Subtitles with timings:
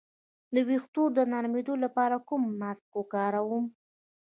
[0.53, 3.65] د ویښتو د نرمیدو لپاره کوم ماسک وکاروم؟